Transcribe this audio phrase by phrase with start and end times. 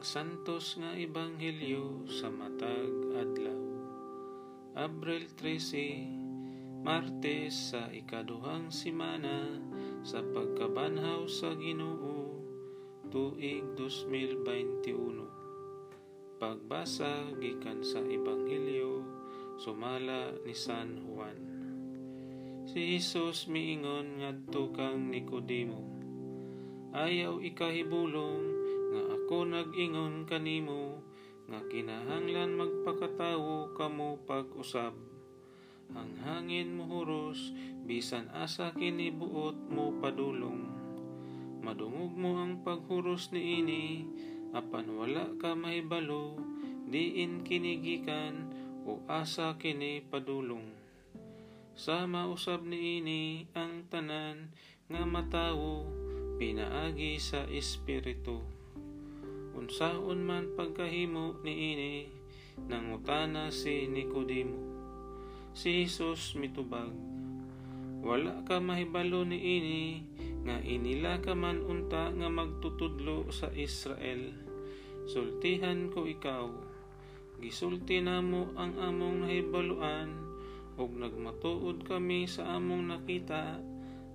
[0.00, 3.62] Santos nga Ebanghelyo sa matag adlaw.
[4.74, 9.60] Abril 13, Martes sa ikaduhang simana
[10.00, 12.40] sa pagkabanhaw sa Ginoo,
[13.12, 16.40] tuig 2021.
[16.42, 19.04] Pagbasa gikan sa Ebanghelyo
[19.60, 21.38] sumala ni San Juan.
[22.66, 25.84] Si Jesus miingon ngadto kang Nikodemo,
[26.96, 28.59] ayaw ikahibulong
[29.30, 31.06] ako nag-ingon kanimo
[31.46, 34.90] nga kinahanglan magpakatawo kamo pag-usab.
[35.94, 37.54] Ang hangin muhuros
[37.86, 40.66] bisan asa kini buot mo padulong.
[41.62, 44.02] Madungog mo ang paghuros ni ini
[44.50, 46.34] apan wala ka mahibalo
[46.90, 48.50] diin kinigikan
[48.82, 50.74] o asa kini padulong.
[51.78, 54.50] Sa mausab ni ini ang tanan
[54.90, 55.86] nga matawo
[56.34, 58.58] pinaagi sa espiritu
[59.58, 61.94] unsaon man pagkahimo ni ini
[62.68, 64.58] nangutana si Nicodemo.
[65.50, 66.92] Si Jesus mitubag,
[68.00, 69.82] wala ka mahibalo ni ini
[70.46, 74.30] nga inila ka man unta nga magtutudlo sa Israel.
[75.10, 76.48] Sultihan ko ikaw,
[77.42, 80.08] gisulti namo ang among nahibaluan
[80.80, 83.60] ug nagmatuod kami sa among nakita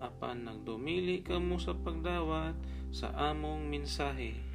[0.00, 2.56] apan nagdumili kamo sa pagdawat
[2.88, 4.53] sa among mensahe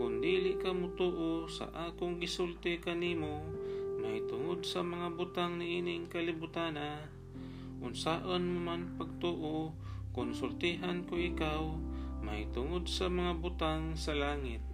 [0.00, 3.44] kung dili ka mutuo sa akong gisulti kanimo
[4.00, 7.04] may tungod sa mga butang ni ining kalibutana.
[7.84, 9.76] Unsaon man pagtuo
[10.16, 11.76] konsultihan ko ikaw
[12.24, 14.64] may tungod sa mga butang sa langit.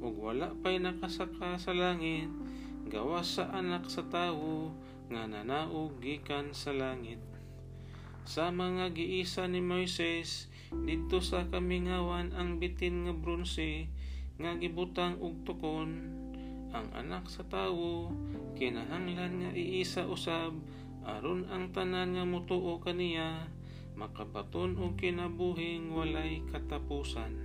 [0.00, 2.32] Ug wala pay nakasaka sa langit
[2.88, 4.72] gawas sa anak sa tawo
[5.12, 7.20] nga nanaog gikan sa langit.
[8.24, 13.92] Sa mga giisa ni Moises didto sa kamingawan ang bitin nga bronse
[14.40, 16.20] nga gibutang og tukon.
[16.72, 18.08] Ang anak sa tawo
[18.56, 20.56] kinahanglan nga iisa usab
[21.04, 23.44] aron ang tanan nga mutuo kaniya
[23.98, 27.36] makabaton og kinabuhing walay katapusan.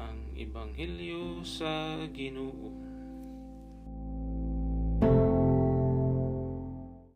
[0.00, 2.95] Ang ebanghelyo sa Ginoo